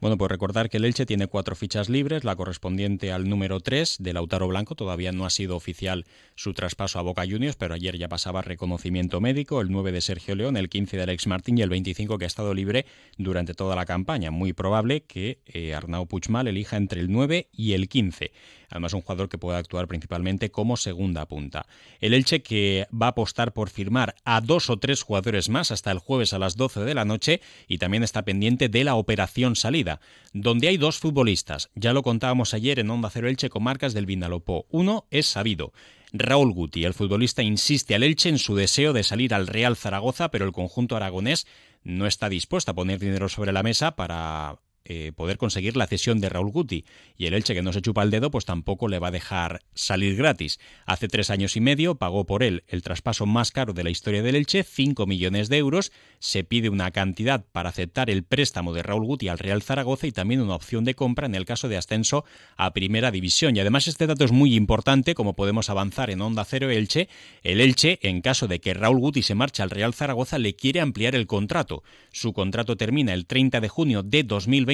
Bueno, 0.00 0.18
pues 0.18 0.30
recordar 0.30 0.68
que 0.68 0.78
el 0.78 0.84
Elche 0.84 1.06
tiene 1.06 1.26
cuatro 1.26 1.54
fichas 1.54 1.88
libres, 1.88 2.24
la 2.24 2.36
correspondiente 2.36 3.12
al 3.12 3.28
número 3.28 3.60
3 3.60 3.96
de 4.00 4.12
Lautaro 4.12 4.48
Blanco, 4.48 4.74
todavía 4.74 5.12
no 5.12 5.24
ha 5.24 5.30
sido 5.30 5.56
oficial 5.56 6.04
su 6.34 6.52
traspaso 6.54 6.98
a 6.98 7.02
Boca 7.02 7.24
Juniors, 7.28 7.56
pero 7.56 7.74
ayer 7.74 7.96
ya 7.96 8.08
pasaba 8.08 8.42
reconocimiento 8.42 9.20
médico, 9.20 9.60
el 9.60 9.70
9 9.70 9.92
de 9.92 10.00
Sergio 10.00 10.34
León, 10.34 10.56
el 10.56 10.68
15 10.68 10.96
de 10.96 11.02
Alex 11.04 11.26
Martín 11.26 11.58
y 11.58 11.62
el 11.62 11.70
25 11.70 12.18
que 12.18 12.24
ha 12.24 12.26
estado 12.26 12.54
libre 12.54 12.86
durante 13.18 13.54
toda 13.54 13.76
la 13.76 13.86
campaña. 13.86 14.30
Muy 14.30 14.52
probable 14.52 15.02
que 15.02 15.40
eh, 15.46 15.74
Arnau 15.74 16.06
Puchmal 16.06 16.48
elija 16.48 16.76
entre 16.76 17.00
el 17.00 17.10
9 17.10 17.48
y 17.52 17.72
el 17.72 17.88
15. 17.88 18.32
Además, 18.70 18.92
un 18.92 19.02
jugador 19.02 19.28
que 19.28 19.38
puede 19.38 19.56
actuar 19.56 19.86
principalmente 19.86 20.50
como 20.50 20.76
segunda 20.76 21.26
punta. 21.26 21.66
El 22.00 22.12
Elche 22.12 22.42
que 22.42 22.88
va 22.92 23.06
a 23.06 23.10
apostar 23.10 23.52
por 23.52 23.70
firmar 23.70 24.16
a 24.24 24.40
dos 24.40 24.68
o 24.68 24.78
tres 24.78 25.02
jugadores 25.02 25.48
más 25.48 25.70
hasta 25.70 25.92
el 25.92 26.00
jueves 26.00 26.32
a 26.32 26.40
las 26.40 26.56
12 26.56 26.80
de 26.80 26.94
la 26.94 27.04
noche 27.04 27.40
y 27.68 27.78
también 27.78 28.02
está 28.02 28.24
pendiente 28.24 28.68
de 28.68 28.82
la 28.82 28.96
operación 29.04 29.54
salida, 29.54 30.00
donde 30.32 30.68
hay 30.68 30.76
dos 30.76 30.98
futbolistas. 30.98 31.70
Ya 31.74 31.92
lo 31.92 32.02
contábamos 32.02 32.54
ayer 32.54 32.80
en 32.80 32.90
Onda 32.90 33.10
Cero 33.10 33.28
Elche 33.28 33.50
con 33.50 33.62
marcas 33.62 33.94
del 33.94 34.06
Vinalopó. 34.06 34.66
Uno 34.70 35.06
es 35.10 35.26
sabido. 35.26 35.72
Raúl 36.12 36.52
Guti, 36.52 36.84
el 36.84 36.94
futbolista, 36.94 37.42
insiste 37.42 37.94
al 37.94 38.02
Elche 38.02 38.28
en 38.28 38.38
su 38.38 38.54
deseo 38.54 38.92
de 38.92 39.02
salir 39.02 39.34
al 39.34 39.46
Real 39.46 39.76
Zaragoza, 39.76 40.30
pero 40.30 40.44
el 40.44 40.52
conjunto 40.52 40.96
aragonés 40.96 41.46
no 41.82 42.06
está 42.06 42.28
dispuesto 42.28 42.70
a 42.70 42.74
poner 42.74 42.98
dinero 42.98 43.28
sobre 43.28 43.52
la 43.52 43.62
mesa 43.62 43.94
para 43.94 44.58
eh, 44.86 45.12
poder 45.16 45.38
conseguir 45.38 45.78
la 45.78 45.86
cesión 45.86 46.20
de 46.20 46.28
Raúl 46.28 46.50
Guti. 46.50 46.84
Y 47.16 47.24
el 47.24 47.32
Elche, 47.32 47.54
que 47.54 47.62
no 47.62 47.72
se 47.72 47.80
chupa 47.80 48.02
el 48.02 48.10
dedo, 48.10 48.30
pues 48.30 48.44
tampoco 48.44 48.86
le 48.86 48.98
va 48.98 49.08
a 49.08 49.12
dejar 49.12 49.62
salir 49.72 50.14
gratis. 50.14 50.60
Hace 50.84 51.08
tres 51.08 51.30
años 51.30 51.56
y 51.56 51.62
medio 51.62 51.94
pagó 51.94 52.26
por 52.26 52.42
él 52.42 52.64
el 52.68 52.82
traspaso 52.82 53.24
más 53.24 53.50
caro 53.50 53.72
de 53.72 53.82
la 53.82 53.88
historia 53.88 54.22
del 54.22 54.34
Elche, 54.34 54.62
5 54.62 55.06
millones 55.06 55.48
de 55.48 55.56
euros. 55.56 55.90
Se 56.18 56.44
pide 56.44 56.68
una 56.68 56.90
cantidad 56.90 57.46
para 57.50 57.70
aceptar 57.70 58.10
el 58.10 58.24
préstamo 58.24 58.74
de 58.74 58.82
Raúl 58.82 59.06
Guti 59.06 59.28
al 59.28 59.38
Real 59.38 59.62
Zaragoza 59.62 60.06
y 60.06 60.12
también 60.12 60.42
una 60.42 60.54
opción 60.54 60.84
de 60.84 60.94
compra 60.94 61.24
en 61.24 61.34
el 61.34 61.46
caso 61.46 61.68
de 61.68 61.78
ascenso 61.78 62.26
a 62.58 62.74
Primera 62.74 63.10
División. 63.10 63.56
Y 63.56 63.60
además 63.60 63.88
este 63.88 64.06
dato 64.06 64.26
es 64.26 64.32
muy 64.32 64.54
importante, 64.54 65.14
como 65.14 65.34
podemos 65.34 65.70
avanzar 65.70 66.10
en 66.10 66.20
Onda 66.20 66.44
Cero 66.44 66.68
Elche. 66.68 67.08
El 67.42 67.62
Elche, 67.62 68.00
en 68.02 68.20
caso 68.20 68.48
de 68.48 68.60
que 68.60 68.74
Raúl 68.74 68.98
Guti 68.98 69.22
se 69.22 69.34
marche 69.34 69.62
al 69.62 69.70
Real 69.70 69.94
Zaragoza, 69.94 70.38
le 70.38 70.54
quiere 70.56 70.82
ampliar 70.82 71.14
el 71.14 71.26
contrato. 71.26 71.82
Su 72.12 72.34
contrato 72.34 72.76
termina 72.76 73.14
el 73.14 73.24
30 73.24 73.62
de 73.62 73.68
junio 73.70 74.02
de 74.02 74.24
2020 74.24 74.73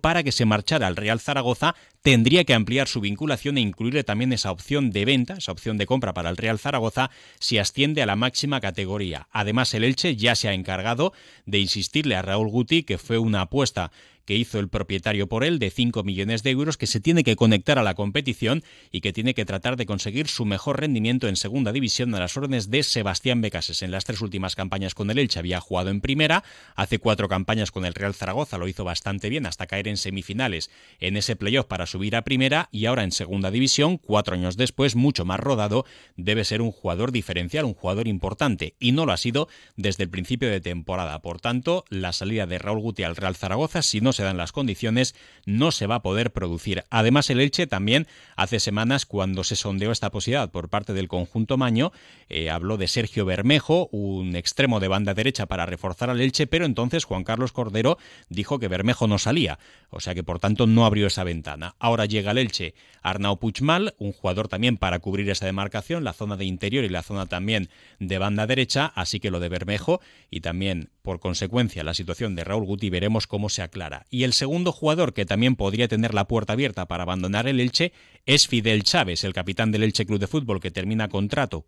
para 0.00 0.22
que 0.22 0.32
se 0.32 0.44
marchara 0.44 0.86
al 0.86 0.96
Real 0.96 1.20
Zaragoza, 1.20 1.74
tendría 2.02 2.44
que 2.44 2.54
ampliar 2.54 2.88
su 2.88 3.00
vinculación 3.00 3.56
e 3.56 3.60
incluirle 3.60 4.04
también 4.04 4.32
esa 4.32 4.50
opción 4.50 4.90
de 4.90 5.04
venta, 5.04 5.34
esa 5.34 5.52
opción 5.52 5.78
de 5.78 5.86
compra 5.86 6.12
para 6.12 6.30
el 6.30 6.36
Real 6.36 6.58
Zaragoza, 6.58 7.10
si 7.38 7.58
asciende 7.58 8.02
a 8.02 8.06
la 8.06 8.16
máxima 8.16 8.60
categoría. 8.60 9.28
Además, 9.30 9.72
el 9.74 9.84
Elche 9.84 10.16
ya 10.16 10.34
se 10.34 10.48
ha 10.48 10.54
encargado 10.54 11.12
de 11.46 11.58
insistirle 11.58 12.16
a 12.16 12.22
Raúl 12.22 12.48
Guti 12.48 12.82
que 12.82 12.98
fue 12.98 13.18
una 13.18 13.42
apuesta 13.42 13.92
que 14.30 14.36
hizo 14.36 14.60
el 14.60 14.68
propietario 14.68 15.26
por 15.26 15.42
él 15.42 15.58
de 15.58 15.70
5 15.70 16.04
millones 16.04 16.44
de 16.44 16.50
euros 16.50 16.76
que 16.76 16.86
se 16.86 17.00
tiene 17.00 17.24
que 17.24 17.34
conectar 17.34 17.80
a 17.80 17.82
la 17.82 17.94
competición 17.94 18.62
y 18.92 19.00
que 19.00 19.12
tiene 19.12 19.34
que 19.34 19.44
tratar 19.44 19.76
de 19.76 19.86
conseguir 19.86 20.28
su 20.28 20.44
mejor 20.44 20.78
rendimiento 20.78 21.26
en 21.26 21.34
segunda 21.34 21.72
división 21.72 22.14
a 22.14 22.20
las 22.20 22.36
órdenes 22.36 22.70
de 22.70 22.84
Sebastián 22.84 23.40
Becases. 23.40 23.82
En 23.82 23.90
las 23.90 24.04
tres 24.04 24.20
últimas 24.20 24.54
campañas 24.54 24.94
con 24.94 25.10
el 25.10 25.18
Elche 25.18 25.40
había 25.40 25.58
jugado 25.58 25.90
en 25.90 26.00
primera, 26.00 26.44
hace 26.76 27.00
cuatro 27.00 27.26
campañas 27.26 27.72
con 27.72 27.84
el 27.84 27.92
Real 27.92 28.14
Zaragoza 28.14 28.56
lo 28.56 28.68
hizo 28.68 28.84
bastante 28.84 29.30
bien 29.30 29.46
hasta 29.46 29.66
caer 29.66 29.88
en 29.88 29.96
semifinales 29.96 30.70
en 31.00 31.16
ese 31.16 31.34
playoff 31.34 31.66
para 31.66 31.86
subir 31.86 32.14
a 32.14 32.22
primera 32.22 32.68
y 32.70 32.86
ahora 32.86 33.02
en 33.02 33.10
segunda 33.10 33.50
división, 33.50 33.98
cuatro 33.98 34.34
años 34.34 34.56
después, 34.56 34.94
mucho 34.94 35.24
más 35.24 35.40
rodado, 35.40 35.86
debe 36.16 36.44
ser 36.44 36.62
un 36.62 36.70
jugador 36.70 37.10
diferencial, 37.10 37.64
un 37.64 37.74
jugador 37.74 38.06
importante 38.06 38.76
y 38.78 38.92
no 38.92 39.06
lo 39.06 39.12
ha 39.12 39.16
sido 39.16 39.48
desde 39.74 40.04
el 40.04 40.10
principio 40.10 40.48
de 40.48 40.60
temporada. 40.60 41.20
Por 41.20 41.40
tanto, 41.40 41.84
la 41.88 42.12
salida 42.12 42.46
de 42.46 42.60
Raúl 42.60 42.78
Guti 42.78 43.02
al 43.02 43.16
Real 43.16 43.34
Zaragoza, 43.34 43.82
si 43.82 44.00
no 44.00 44.12
se 44.12 44.19
se 44.20 44.24
dan 44.26 44.36
las 44.36 44.52
condiciones, 44.52 45.14
no 45.46 45.72
se 45.72 45.86
va 45.86 45.94
a 45.94 46.02
poder 46.02 46.30
producir. 46.30 46.84
Además, 46.90 47.30
el 47.30 47.40
Elche 47.40 47.66
también 47.66 48.06
hace 48.36 48.60
semanas, 48.60 49.06
cuando 49.06 49.44
se 49.44 49.56
sondeó 49.56 49.92
esta 49.92 50.10
posibilidad 50.10 50.50
por 50.50 50.68
parte 50.68 50.92
del 50.92 51.08
conjunto 51.08 51.56
Maño, 51.56 51.90
eh, 52.28 52.50
habló 52.50 52.76
de 52.76 52.86
Sergio 52.86 53.24
Bermejo, 53.24 53.88
un 53.92 54.36
extremo 54.36 54.78
de 54.78 54.88
banda 54.88 55.14
derecha 55.14 55.46
para 55.46 55.64
reforzar 55.64 56.10
al 56.10 56.20
Elche, 56.20 56.46
pero 56.46 56.66
entonces 56.66 57.04
Juan 57.04 57.24
Carlos 57.24 57.52
Cordero 57.52 57.96
dijo 58.28 58.58
que 58.58 58.68
Bermejo 58.68 59.06
no 59.06 59.18
salía, 59.18 59.58
o 59.88 60.00
sea 60.00 60.14
que 60.14 60.22
por 60.22 60.38
tanto 60.38 60.66
no 60.66 60.84
abrió 60.84 61.06
esa 61.06 61.24
ventana. 61.24 61.76
Ahora 61.78 62.04
llega 62.04 62.32
el 62.32 62.38
Elche 62.38 62.74
Arnau 63.02 63.38
Puigmal, 63.38 63.94
un 63.98 64.12
jugador 64.12 64.48
también 64.48 64.76
para 64.76 64.98
cubrir 64.98 65.30
esa 65.30 65.46
demarcación, 65.46 66.04
la 66.04 66.12
zona 66.12 66.36
de 66.36 66.44
interior 66.44 66.84
y 66.84 66.90
la 66.90 67.02
zona 67.02 67.24
también 67.24 67.70
de 67.98 68.18
banda 68.18 68.46
derecha, 68.46 68.92
así 68.94 69.18
que 69.18 69.30
lo 69.30 69.40
de 69.40 69.48
Bermejo 69.48 70.02
y 70.30 70.40
también 70.40 70.90
por 71.00 71.20
consecuencia 71.20 71.84
la 71.84 71.94
situación 71.94 72.34
de 72.34 72.44
Raúl 72.44 72.66
Guti 72.66 72.90
veremos 72.90 73.26
cómo 73.26 73.48
se 73.48 73.62
aclara. 73.62 73.99
Y 74.08 74.24
el 74.24 74.32
segundo 74.32 74.72
jugador 74.72 75.12
que 75.12 75.26
también 75.26 75.56
podría 75.56 75.88
tener 75.88 76.14
la 76.14 76.26
puerta 76.26 76.54
abierta 76.54 76.86
para 76.86 77.02
abandonar 77.02 77.46
el 77.46 77.60
Elche 77.60 77.92
es 78.26 78.48
Fidel 78.48 78.82
Chávez, 78.84 79.24
el 79.24 79.32
capitán 79.32 79.72
del 79.72 79.82
Elche 79.82 80.06
Club 80.06 80.18
de 80.18 80.26
Fútbol 80.26 80.60
que 80.60 80.70
termina 80.70 81.08
contrato 81.08 81.66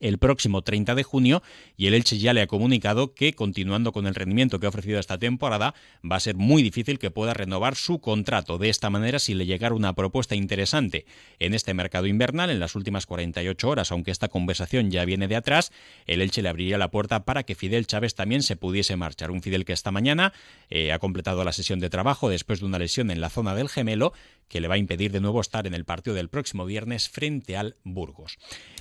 el 0.00 0.18
próximo 0.18 0.62
30 0.62 0.94
de 0.94 1.02
junio 1.02 1.42
y 1.76 1.86
el 1.86 1.94
Elche 1.94 2.18
ya 2.18 2.32
le 2.32 2.42
ha 2.42 2.46
comunicado 2.46 3.14
que 3.14 3.32
continuando 3.32 3.92
con 3.92 4.06
el 4.06 4.14
rendimiento 4.14 4.58
que 4.58 4.66
ha 4.66 4.68
ofrecido 4.68 4.98
esta 4.98 5.18
temporada 5.18 5.74
va 6.08 6.16
a 6.16 6.20
ser 6.20 6.36
muy 6.36 6.62
difícil 6.62 6.98
que 6.98 7.10
pueda 7.10 7.34
renovar 7.34 7.74
su 7.76 8.00
contrato. 8.00 8.58
De 8.58 8.68
esta 8.68 8.90
manera, 8.90 9.18
si 9.18 9.34
le 9.34 9.46
llegara 9.46 9.74
una 9.74 9.94
propuesta 9.94 10.34
interesante 10.34 11.06
en 11.38 11.54
este 11.54 11.74
mercado 11.74 12.06
invernal 12.06 12.50
en 12.50 12.60
las 12.60 12.74
últimas 12.74 13.06
48 13.06 13.68
horas, 13.68 13.92
aunque 13.92 14.10
esta 14.10 14.28
conversación 14.28 14.90
ya 14.90 15.04
viene 15.04 15.28
de 15.28 15.36
atrás, 15.36 15.72
el 16.06 16.22
Elche 16.22 16.42
le 16.42 16.48
abriría 16.48 16.78
la 16.78 16.90
puerta 16.90 17.24
para 17.24 17.42
que 17.42 17.54
Fidel 17.54 17.86
Chávez 17.86 18.14
también 18.14 18.42
se 18.42 18.56
pudiese 18.56 18.96
marchar. 18.96 19.30
Un 19.30 19.42
Fidel 19.42 19.64
que 19.64 19.72
esta 19.72 19.90
mañana 19.90 20.32
eh, 20.70 20.92
ha 20.92 20.98
completado 20.98 21.44
la 21.44 21.52
sesión 21.52 21.80
de 21.80 21.90
trabajo 21.90 22.28
después 22.28 22.60
de 22.60 22.66
una 22.66 22.78
lesión 22.78 23.10
en 23.10 23.20
la 23.20 23.30
zona 23.30 23.54
del 23.54 23.68
gemelo 23.68 24.12
que 24.48 24.60
le 24.60 24.68
va 24.68 24.74
a 24.74 24.78
impedir 24.78 25.12
de 25.12 25.20
nuevo 25.20 25.40
estar 25.40 25.66
en 25.66 25.74
el 25.74 25.84
partido 25.84 26.14
del 26.14 26.28
próximo 26.28 26.64
viernes 26.64 27.08
frente 27.08 27.56
al 27.56 27.76
Burgos. 27.84 28.38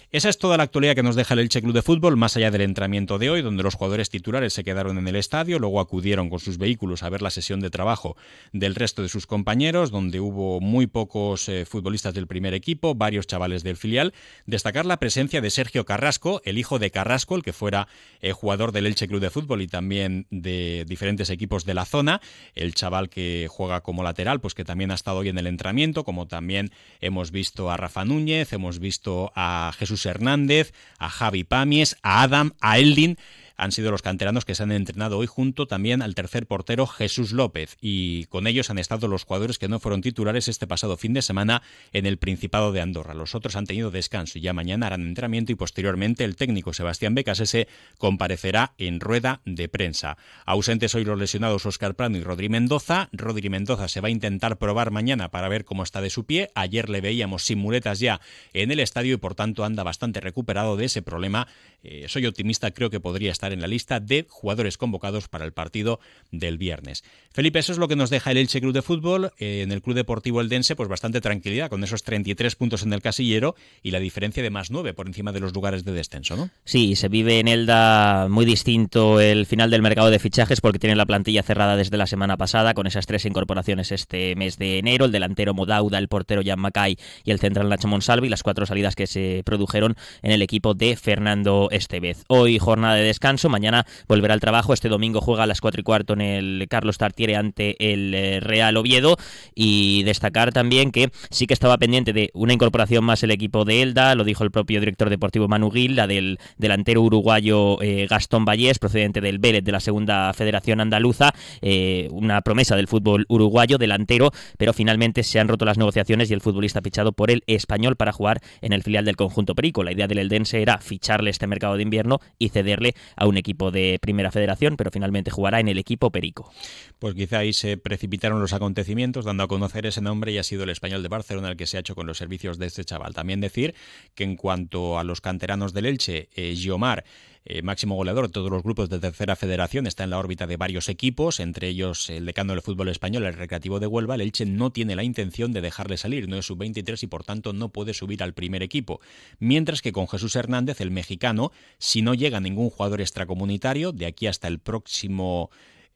Esa 0.10 0.30
es 0.30 0.38
toda 0.38 0.56
la 0.56 0.64
actualidad 0.64 0.96
que 0.96 1.04
nos 1.04 1.18
deja 1.18 1.34
el 1.34 1.42
Elche 1.42 1.62
Club 1.62 1.74
de 1.74 1.82
Fútbol, 1.82 2.16
más 2.16 2.38
allá 2.38 2.50
del 2.50 2.62
entrenamiento 2.62 3.18
de 3.20 3.30
hoy, 3.30 3.42
donde 3.42 3.62
los 3.62 3.76
jugadores 3.76 4.10
titulares 4.10 4.54
se 4.54 4.64
quedaron 4.64 4.98
en 4.98 5.06
el 5.06 5.18
estadio, 5.18 5.60
luego 5.60 5.82
acudieron 5.82 6.30
con 6.30 6.40
sus 6.40 6.58
vehículos 6.58 7.04
a 7.04 7.10
ver 7.10 7.22
la 7.22 7.30
sesión 7.30 7.60
de 7.60 7.70
trabajo 7.70 8.16
del 8.54 8.74
resto 8.74 9.02
de 9.02 9.10
sus 9.10 9.28
compañeros, 9.28 9.92
donde 9.92 10.22
hubo 10.22 10.62
muy 10.62 10.88
pocos 10.88 11.50
eh, 11.50 11.66
futbolistas 11.66 12.14
del 12.14 12.26
primer 12.26 12.54
equipo, 12.54 12.96
varios 12.96 13.28
chavales 13.28 13.64
del 13.64 13.76
filial. 13.76 14.14
Destacar 14.46 14.86
la 14.86 14.96
presencia 14.96 15.42
de 15.42 15.50
Sergio 15.50 15.84
Carrasco, 15.84 16.42
el 16.46 16.58
hijo 16.58 16.80
de 16.80 16.90
Carrasco, 16.90 17.36
el 17.36 17.44
que 17.44 17.52
fuera 17.52 17.90
eh, 18.22 18.32
jugador 18.32 18.72
del 18.72 18.86
Elche 18.86 19.10
Club 19.10 19.20
de 19.20 19.30
Fútbol 19.30 19.62
y 19.62 19.68
también 19.68 20.26
de 20.30 20.86
diferentes 20.88 21.30
equipos 21.30 21.66
de 21.66 21.74
la 21.74 21.84
zona, 21.84 22.22
el 22.56 22.74
chaval 22.76 23.10
que 23.10 23.48
juega 23.50 23.82
como 23.82 24.04
lateral, 24.04 24.40
pues 24.40 24.54
que 24.54 24.64
también 24.64 24.92
ha 24.92 24.96
estado 24.96 25.18
hoy 25.18 25.28
en 25.28 25.38
el 25.38 25.48
entrenamiento, 25.48 26.06
como 26.06 26.28
también 26.28 26.72
hemos 27.02 27.32
visto 27.32 27.70
a 27.70 27.76
Rafa 27.76 28.06
Núñez, 28.06 28.54
hemos 28.54 28.80
visto 28.80 29.34
a 29.36 29.74
Jesús 29.78 29.97
Hernández, 30.06 30.74
a 30.98 31.10
Javi 31.10 31.44
Pamies, 31.44 31.98
a 32.02 32.24
Adam, 32.24 32.54
a 32.62 32.80
Eldin 32.80 33.18
han 33.58 33.72
sido 33.72 33.92
los 33.92 34.02
canteranos 34.02 34.46
que 34.46 34.56
se 34.56 34.64
han 34.64 34.72
entrenado 34.72 35.18
hoy 35.18 35.28
junto 35.28 35.68
también 35.68 36.02
al 36.02 36.16
tercer 36.16 36.48
portero 36.48 36.88
Jesús 36.88 37.32
López 37.32 37.78
y 37.82 38.26
con 38.26 38.48
ellos 38.48 38.70
han 38.70 38.78
estado 38.78 39.08
los 39.08 39.24
jugadores 39.24 39.58
que 39.58 39.68
no 39.68 39.80
fueron 39.80 40.02
titulares 40.02 40.48
este 40.48 40.68
pasado 40.68 40.96
fin 40.96 41.14
de 41.14 41.22
semana 41.22 41.64
en 41.92 42.06
el 42.06 42.18
Principado 42.18 42.72
de 42.72 42.82
Andorra. 42.82 43.14
Los 43.14 43.36
otros 43.36 43.56
han 43.56 43.66
tenido 43.66 43.92
descanso 43.92 44.38
y 44.38 44.42
ya 44.42 44.54
mañana 44.54 44.88
harán 44.88 45.02
entrenamiento 45.02 45.52
y 45.52 45.56
posteriormente 45.56 46.24
el 46.24 46.36
técnico 46.36 46.74
Sebastián 46.74 47.16
Becasese 47.16 47.68
comparecerá 47.98 48.74
en 48.78 49.00
rueda 49.00 49.42
de 49.46 49.68
prensa. 49.68 50.18
Ausentes 50.46 50.94
hoy 50.96 51.04
los 51.04 51.18
lesionados 51.18 51.66
Oscar 51.66 51.96
Plano 51.96 52.18
y 52.18 52.24
Rodri 52.24 52.50
Mendoza. 52.50 53.10
Rodri 53.12 53.50
Mendoza 53.50 53.88
se 53.88 54.02
va 54.02 54.08
a 54.08 54.12
intentar 54.12 54.58
probar 54.58 54.92
mañana 54.92 55.30
para 55.30 55.50
ver 55.50 55.66
cómo 55.66 55.84
está 55.84 56.02
de 56.02 56.10
su 56.10 56.26
pie. 56.26 56.52
Ayer 56.56 56.90
le 56.90 57.02
veíamos 57.02 57.44
sin 57.44 57.60
muletas 57.60 58.00
ya 58.00 58.22
en 58.54 58.72
el 58.72 58.80
estadio 58.80 59.16
y 59.16 59.18
por 59.18 59.36
tanto 59.36 59.66
anda 59.66 59.84
bastante 59.84 60.20
recuperado 60.20 60.78
de 60.78 60.86
ese 60.86 61.02
problema. 61.02 61.48
Eh, 61.84 62.06
soy 62.08 62.26
optimista, 62.26 62.72
creo 62.72 62.90
que 62.90 63.00
podría 63.00 63.32
estar 63.32 63.47
en 63.54 63.62
la 63.62 63.68
lista 63.68 64.00
de 64.00 64.26
jugadores 64.30 64.78
convocados 64.78 65.28
para 65.28 65.46
el 65.46 65.54
partido 65.54 66.00
del 66.32 66.58
viernes. 66.58 67.04
Felipe, 67.32 67.60
eso 67.60 67.72
es 67.72 67.78
lo 67.78 67.88
que 67.88 67.96
nos 67.96 68.10
deja 68.10 68.32
el 68.32 68.38
Elche 68.38 68.62
Club 68.62 68.74
de 68.74 68.82
Fútbol. 68.82 69.32
Eh, 69.38 69.62
en 69.64 69.72
el 69.72 69.82
Club 69.82 69.96
Deportivo 69.96 70.42
Eldense, 70.42 70.76
pues 70.76 70.90
bastante 70.90 71.22
tranquilidad, 71.22 71.70
con 71.70 71.84
esos 71.84 72.04
33 72.04 72.56
puntos 72.56 72.84
en 72.84 72.94
el 72.94 73.02
casillero 73.02 73.56
y 73.84 73.92
la 73.92 74.00
diferencia 74.00 74.42
de 74.42 74.50
más 74.50 74.72
9 74.72 74.94
por 74.94 75.08
encima 75.08 75.32
de 75.32 75.40
los 75.40 75.54
lugares 75.54 75.86
de 75.86 75.92
descenso, 75.92 76.36
¿no? 76.36 76.50
Sí, 76.66 76.96
se 76.96 77.10
vive 77.10 77.40
en 77.40 77.48
Elda 77.48 78.28
muy 78.30 78.46
distinto 78.46 79.20
el 79.20 79.46
final 79.46 79.70
del 79.70 79.82
mercado 79.82 80.10
de 80.10 80.20
fichajes 80.20 80.62
porque 80.62 80.80
tiene 80.80 80.96
la 80.96 81.06
plantilla 81.06 81.44
cerrada 81.44 81.76
desde 81.76 81.98
la 81.98 82.08
semana 82.08 82.38
pasada 82.38 82.74
con 82.74 82.88
esas 82.88 83.06
tres 83.06 83.26
incorporaciones 83.26 83.92
este 83.92 84.36
mes 84.36 84.58
de 84.58 84.80
enero, 84.80 85.06
el 85.06 85.12
delantero 85.12 85.54
Modauda, 85.54 85.98
el 86.00 86.08
portero 86.08 86.42
Jan 86.44 86.60
Macay 86.60 86.98
y 87.24 87.32
el 87.32 87.40
central 87.40 87.70
Nacho 87.70 87.88
Monsalvi, 87.88 88.30
las 88.30 88.44
cuatro 88.44 88.66
salidas 88.66 88.96
que 88.96 89.08
se 89.08 89.42
produjeron 89.46 89.96
en 90.22 90.32
el 90.32 90.42
equipo 90.42 90.74
de 90.74 90.96
Fernando 90.96 91.70
Estevez. 91.72 92.24
Hoy 92.28 92.60
jornada 92.60 92.96
de 92.96 93.04
descanso 93.04 93.37
Mañana 93.46 93.86
volverá 94.08 94.34
al 94.34 94.40
trabajo. 94.40 94.74
Este 94.74 94.90
domingo 94.90 95.22
juega 95.22 95.44
a 95.44 95.48
las 95.48 95.62
4 95.62 95.82
y 95.82 95.84
cuarto 95.84 96.14
en 96.14 96.22
el 96.22 96.66
Carlos 96.70 96.98
Tartiere 96.98 97.36
ante 97.36 97.76
el 97.80 98.14
eh, 98.14 98.40
Real 98.40 98.76
Oviedo. 98.78 99.18
Y 99.54 100.04
destacar 100.04 100.52
también 100.52 100.92
que 100.92 101.12
sí 101.30 101.46
que 101.46 101.54
estaba 101.54 101.78
pendiente 101.78 102.14
de 102.14 102.32
una 102.34 102.54
incorporación 102.54 103.04
más 103.04 103.22
el 103.24 103.32
equipo 103.32 103.64
de 103.66 103.84
Elda. 103.84 104.16
Lo 104.16 104.24
dijo 104.24 104.44
el 104.44 104.52
propio 104.52 104.80
director 104.80 105.10
deportivo 105.10 105.48
Manu 105.48 105.70
Gil, 105.70 105.96
la 105.96 106.08
del 106.08 106.40
delantero 106.58 107.02
uruguayo 107.02 107.82
eh, 107.82 108.08
Gastón 108.10 108.46
Vallés, 108.46 108.80
procedente 108.80 109.22
del 109.22 109.38
Vélez 109.38 109.64
de 109.64 109.72
la 109.72 109.80
Segunda 109.80 110.34
Federación 110.34 110.82
Andaluza. 110.82 111.34
Eh, 111.62 112.08
una 112.12 112.42
promesa 112.42 112.76
del 112.76 112.88
fútbol 112.88 113.26
uruguayo, 113.30 113.78
delantero, 113.78 114.32
pero 114.58 114.74
finalmente 114.74 115.24
se 115.24 115.40
han 115.40 115.48
roto 115.48 115.66
las 115.66 115.78
negociaciones 115.78 116.32
y 116.32 116.34
el 116.34 116.42
futbolista 116.42 116.82
fichado 116.82 117.12
por 117.12 117.32
el 117.32 117.44
español 117.48 117.96
para 117.96 118.12
jugar 118.12 118.42
en 118.62 118.74
el 118.74 118.84
filial 118.84 119.06
del 119.06 119.16
conjunto 119.16 119.56
Perico. 119.56 119.84
La 119.84 119.92
idea 119.92 120.08
del 120.08 120.20
Eldense 120.20 120.62
era 120.62 120.80
ficharle 120.80 121.30
este 121.30 121.48
mercado 121.48 121.76
de 121.76 121.84
invierno 121.84 122.20
y 122.40 122.50
cederle 122.50 122.96
a 123.16 123.27
un 123.28 123.38
equipo 123.38 123.72
de 123.72 124.00
primera 124.02 124.32
federación, 124.32 124.78
pero 124.78 124.92
finalmente 124.92 125.32
jugará 125.32 125.60
en 125.60 125.68
el 125.68 125.78
equipo 125.78 126.12
Perico. 126.12 126.52
Pues 127.00 127.16
quizá 127.16 127.40
ahí 127.40 127.54
se 127.54 127.78
precipitaron 127.78 128.40
los 128.40 128.54
acontecimientos, 128.54 129.26
dando 129.26 129.44
a 129.44 129.48
conocer 129.48 129.86
ese 129.86 130.02
nombre 130.02 130.32
y 130.32 130.38
ha 130.38 130.44
sido 130.44 130.64
el 130.64 130.70
español 130.70 131.04
de 131.04 131.10
Barcelona 131.10 131.50
el 131.50 131.58
que 131.58 131.68
se 131.68 131.78
ha 131.78 131.80
hecho 131.82 131.96
con 131.96 132.08
los 132.08 132.18
servicios 132.18 132.58
de 132.58 132.68
este 132.68 132.84
chaval. 132.84 133.14
También 133.14 133.42
decir 133.42 133.76
que 134.16 134.24
en 134.24 134.36
cuanto 134.36 135.00
a 135.00 135.04
los 135.04 135.22
canteranos 135.22 135.74
del 135.74 135.86
Elche, 135.86 136.30
eh, 136.36 136.56
Giomar 136.56 137.04
eh, 137.50 137.62
máximo 137.62 137.96
goleador 137.96 138.28
de 138.28 138.34
todos 138.34 138.52
los 138.52 138.62
grupos 138.62 138.90
de 138.90 139.00
tercera 139.00 139.38
federación, 139.38 139.88
está 139.88 140.04
en 140.04 140.10
la 140.10 140.20
órbita 140.20 140.48
de 140.48 140.58
varios 140.58 140.90
equipos, 140.90 141.40
entre 141.40 141.70
ellos 141.70 142.10
el 142.10 142.26
decano 142.26 142.52
del 142.52 142.62
fútbol 142.62 142.90
español, 142.90 143.26
el 143.26 143.34
Recreativo 143.34 143.80
de 143.80 143.88
Huelva. 143.88 144.16
El 144.16 144.22
Elche 144.22 144.46
no 144.46 144.72
tiene 144.72 144.98
la 144.98 145.04
intención 145.04 145.54
de 145.54 145.62
dejarle 145.62 145.96
salir, 145.96 146.28
no 146.28 146.38
es 146.38 146.46
sub-23 146.46 147.02
y 147.04 147.08
por 147.08 147.24
tanto 147.24 147.54
no 147.54 147.70
puede 147.70 147.94
subir 147.94 148.22
al 148.22 148.34
primer 148.34 148.64
equipo. 148.64 149.00
Mientras 149.40 149.82
que 149.82 149.94
con 149.94 150.10
Jesús 150.10 150.36
Hernández, 150.36 150.82
el 150.82 150.92
mexicano, 150.92 151.54
si 151.78 152.02
no 152.02 152.14
llega 152.14 152.42
ningún 152.42 152.70
jugador 152.70 153.00
extracomunitario, 153.00 153.94
de 153.94 154.08
aquí 154.08 154.28
hasta 154.28 154.50
el 154.50 154.60
próximo 154.60 155.50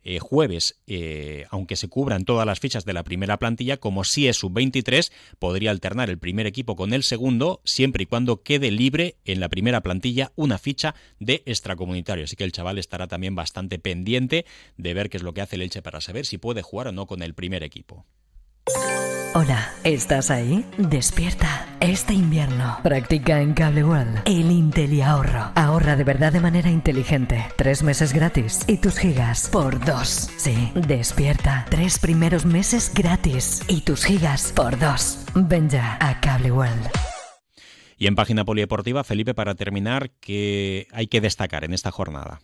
eh, 0.03 0.19
jueves, 0.19 0.79
eh, 0.87 1.45
aunque 1.49 1.75
se 1.75 1.87
cubran 1.87 2.25
todas 2.25 2.45
las 2.45 2.59
fichas 2.59 2.85
de 2.85 2.93
la 2.93 3.03
primera 3.03 3.37
plantilla, 3.37 3.77
como 3.77 4.03
si 4.03 4.27
es 4.27 4.37
sub-23, 4.37 5.11
podría 5.39 5.71
alternar 5.71 6.09
el 6.09 6.17
primer 6.17 6.47
equipo 6.47 6.75
con 6.75 6.93
el 6.93 7.03
segundo, 7.03 7.61
siempre 7.63 8.03
y 8.03 8.05
cuando 8.05 8.41
quede 8.43 8.71
libre 8.71 9.15
en 9.25 9.39
la 9.39 9.49
primera 9.49 9.81
plantilla 9.81 10.31
una 10.35 10.57
ficha 10.57 10.95
de 11.19 11.43
extracomunitario. 11.45 12.25
Así 12.25 12.35
que 12.35 12.43
el 12.43 12.51
chaval 12.51 12.77
estará 12.77 13.07
también 13.07 13.35
bastante 13.35 13.79
pendiente 13.79 14.45
de 14.77 14.93
ver 14.93 15.09
qué 15.09 15.17
es 15.17 15.23
lo 15.23 15.33
que 15.33 15.41
hace 15.41 15.55
el 15.55 15.63
Elche 15.63 15.81
para 15.81 16.01
saber 16.01 16.25
si 16.25 16.37
puede 16.37 16.61
jugar 16.61 16.87
o 16.87 16.91
no 16.91 17.05
con 17.05 17.21
el 17.21 17.33
primer 17.33 17.63
equipo. 17.63 18.05
Hola, 19.33 19.71
¿estás 19.83 20.29
ahí? 20.29 20.65
Despierta. 20.77 21.65
Este 21.79 22.13
invierno 22.13 22.77
practica 22.83 23.41
en 23.41 23.53
Cable 23.53 23.83
World 23.83 24.23
el 24.25 24.51
Intel 24.51 25.01
ahorro. 25.01 25.51
Ahorra 25.55 25.95
de 25.95 26.03
verdad 26.03 26.33
de 26.33 26.41
manera 26.41 26.69
inteligente. 26.69 27.45
Tres 27.55 27.81
meses 27.81 28.13
gratis 28.13 28.65
y 28.67 28.77
tus 28.77 28.97
gigas 28.97 29.49
por 29.49 29.83
dos. 29.83 30.29
Sí, 30.37 30.71
despierta. 30.75 31.65
Tres 31.69 31.97
primeros 31.97 32.45
meses 32.45 32.91
gratis 32.93 33.63
y 33.67 33.81
tus 33.81 34.03
gigas 34.03 34.51
por 34.53 34.77
dos. 34.77 35.25
Ven 35.33 35.69
ya 35.69 35.97
a 36.01 36.19
Cable 36.19 36.51
World. 36.51 36.89
Y 37.97 38.07
en 38.07 38.15
página 38.15 38.43
polideportiva, 38.43 39.03
Felipe, 39.03 39.33
para 39.33 39.55
terminar, 39.55 40.11
¿qué 40.19 40.87
hay 40.91 41.07
que 41.07 41.21
destacar 41.21 41.63
en 41.63 41.73
esta 41.73 41.91
jornada? 41.91 42.41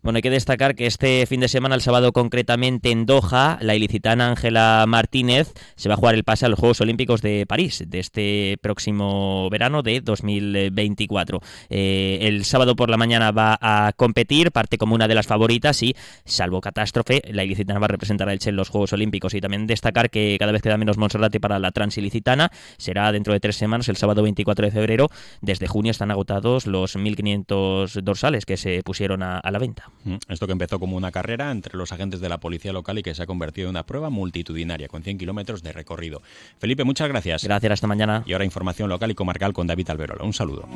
Bueno, 0.00 0.18
hay 0.18 0.22
que 0.22 0.30
destacar 0.30 0.76
que 0.76 0.86
este 0.86 1.26
fin 1.26 1.40
de 1.40 1.48
semana, 1.48 1.74
el 1.74 1.80
sábado 1.80 2.12
concretamente 2.12 2.92
en 2.92 3.04
Doha, 3.04 3.58
la 3.60 3.74
ilicitana 3.74 4.28
Ángela 4.28 4.84
Martínez 4.86 5.52
se 5.74 5.88
va 5.88 5.96
a 5.96 5.98
jugar 5.98 6.14
el 6.14 6.22
pase 6.22 6.46
a 6.46 6.48
los 6.48 6.60
Juegos 6.60 6.80
Olímpicos 6.80 7.20
de 7.20 7.46
París 7.46 7.82
de 7.84 7.98
este 7.98 8.58
próximo 8.62 9.50
verano 9.50 9.82
de 9.82 10.00
2024. 10.00 11.40
Eh, 11.68 12.18
el 12.22 12.44
sábado 12.44 12.76
por 12.76 12.90
la 12.90 12.96
mañana 12.96 13.32
va 13.32 13.58
a 13.60 13.92
competir, 13.92 14.52
parte 14.52 14.78
como 14.78 14.94
una 14.94 15.08
de 15.08 15.16
las 15.16 15.26
favoritas 15.26 15.82
y, 15.82 15.96
salvo 16.24 16.60
catástrofe, 16.60 17.20
la 17.32 17.42
ilicitana 17.42 17.80
va 17.80 17.86
a 17.86 17.88
representar 17.88 18.28
a 18.28 18.32
Elche 18.32 18.50
en 18.50 18.56
los 18.56 18.68
Juegos 18.68 18.92
Olímpicos. 18.92 19.34
Y 19.34 19.40
también 19.40 19.66
destacar 19.66 20.10
que 20.10 20.36
cada 20.38 20.52
vez 20.52 20.62
queda 20.62 20.76
menos 20.76 20.96
Monserrate 20.96 21.40
para 21.40 21.58
la 21.58 21.72
transilicitana. 21.72 22.52
Será 22.76 23.10
dentro 23.10 23.32
de 23.32 23.40
tres 23.40 23.56
semanas, 23.56 23.88
el 23.88 23.96
sábado 23.96 24.22
24 24.22 24.64
de 24.64 24.70
febrero. 24.70 25.10
Desde 25.40 25.66
junio 25.66 25.90
están 25.90 26.12
agotados 26.12 26.68
los 26.68 26.94
1.500 26.94 28.00
dorsales 28.02 28.46
que 28.46 28.56
se 28.56 28.80
pusieron 28.84 29.24
a 29.24 29.42
la 29.50 29.58
venta. 29.58 29.87
Mm, 30.04 30.16
esto 30.28 30.46
que 30.46 30.52
empezó 30.52 30.78
como 30.78 30.96
una 30.96 31.12
carrera 31.12 31.50
entre 31.50 31.76
los 31.76 31.92
agentes 31.92 32.20
de 32.20 32.28
la 32.28 32.38
policía 32.38 32.72
local 32.72 32.98
y 32.98 33.02
que 33.02 33.14
se 33.14 33.22
ha 33.22 33.26
convertido 33.26 33.66
en 33.66 33.70
una 33.70 33.86
prueba 33.86 34.10
multitudinaria 34.10 34.88
con 34.88 35.02
100 35.02 35.18
kilómetros 35.18 35.62
de 35.62 35.72
recorrido. 35.72 36.22
Felipe, 36.58 36.84
muchas 36.84 37.08
gracias. 37.08 37.44
Gracias, 37.44 37.72
hasta 37.72 37.86
mañana. 37.86 38.22
Y 38.26 38.32
ahora 38.32 38.44
información 38.44 38.88
local 38.88 39.10
y 39.10 39.14
comarcal 39.14 39.52
con 39.52 39.66
David 39.66 39.90
Alberola. 39.90 40.24
Un 40.24 40.32
saludo. 40.32 40.68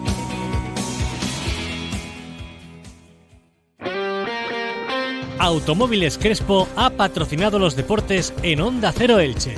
Automóviles 5.39 6.19
Crespo 6.19 6.69
ha 6.77 6.91
patrocinado 6.91 7.59
los 7.59 7.75
deportes 7.75 8.33
en 8.43 8.61
Onda 8.61 8.93
Cero 8.93 9.19
Elche. 9.19 9.57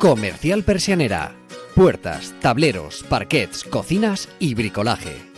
Comercial 0.00 0.64
Persianera. 0.64 1.36
Puertas, 1.76 2.34
tableros, 2.40 3.04
parquets, 3.08 3.62
cocinas 3.62 4.28
y 4.40 4.54
bricolaje 4.54 5.31